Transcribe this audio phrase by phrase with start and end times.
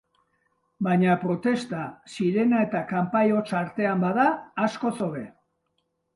[0.85, 1.81] Baina protesta,
[2.13, 4.27] sirena eta kanpai hots artean bada,
[4.67, 5.25] askoz hobe.